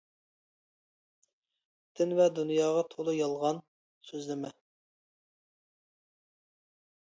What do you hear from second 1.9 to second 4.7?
دىن ۋە دۇنياغا تولا يالغان سۆزلىمە!